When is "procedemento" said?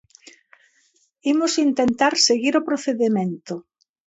2.69-3.55